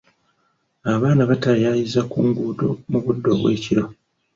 [0.93, 3.83] Abaana batayaayiza ku nguudo mu budde obw’ekiro.